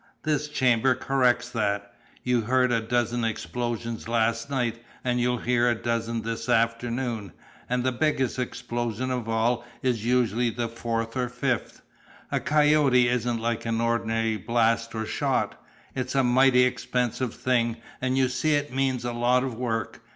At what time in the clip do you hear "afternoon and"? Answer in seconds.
6.49-7.83